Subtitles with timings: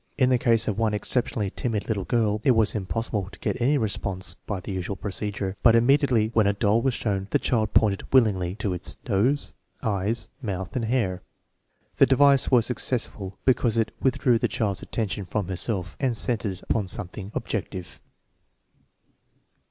[0.17, 3.77] In the case of one exceptionally timid little girl, it was impossible to get any
[3.77, 8.11] response by the usual procedure, but immediately when a doll was shown the child pointed
[8.11, 9.53] willingly to its nose,
[9.83, 11.21] eyes, mouth, and hair.
[11.97, 16.63] The device was successful because it withdrew the child's attention from herself and centered it
[16.63, 18.01] upon some thing objective.